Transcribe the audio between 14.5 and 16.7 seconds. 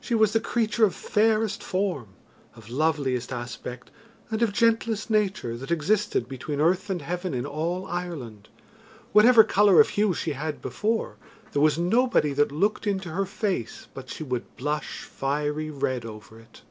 blush fiery red over it.